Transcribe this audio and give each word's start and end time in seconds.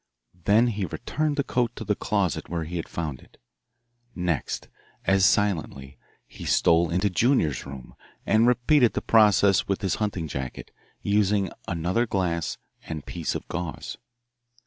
Then 0.45 0.65
he 0.69 0.87
returned 0.87 1.35
the 1.37 1.43
coat 1.43 1.75
to 1.75 1.83
the 1.83 1.93
closet 1.93 2.49
where 2.49 2.63
he 2.63 2.77
had 2.77 2.89
found 2.89 3.19
it. 3.21 3.37
Next, 4.15 4.67
as 5.05 5.27
silently, 5.27 5.99
he 6.25 6.43
stole 6.43 6.89
into 6.89 7.07
Junior's 7.07 7.67
room 7.67 7.93
and 8.25 8.47
repeated 8.47 8.93
the 8.93 9.03
process 9.03 9.67
with 9.67 9.83
his 9.83 9.93
hunting 10.01 10.27
jacket, 10.27 10.71
using 11.03 11.51
another 11.67 12.07
glass 12.07 12.57
and 12.87 13.05
piece 13.05 13.35
of 13.35 13.47
gauze. 13.47 13.99